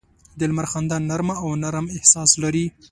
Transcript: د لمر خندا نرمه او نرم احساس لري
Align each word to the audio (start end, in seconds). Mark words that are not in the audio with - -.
د 0.37 0.41
لمر 0.49 0.65
خندا 0.71 0.97
نرمه 1.09 1.35
او 1.43 1.49
نرم 1.63 1.87
احساس 1.97 2.31
لري 2.43 2.65